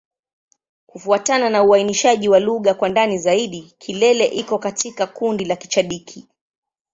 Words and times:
Kufuatana 0.85 1.49
na 1.49 1.63
uainishaji 1.63 2.29
wa 2.29 2.39
lugha 2.39 2.73
kwa 2.73 2.89
ndani 2.89 3.17
zaidi, 3.17 3.75
Kilele 3.77 4.25
iko 4.25 4.57
katika 4.59 5.07
kundi 5.07 5.45
la 5.45 5.55
Kichadiki. 5.55 6.27